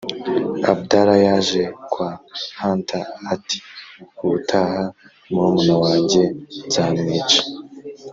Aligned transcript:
abdallah 0.71 1.17
yaje 1.27 1.61
kwa 1.91 2.09
hunter 2.61 3.05
ati: 3.33 3.57
"ubutaha 4.23 4.81
murumuna 5.31 5.75
wanjye 5.83 6.21
nzamwica 6.67 7.41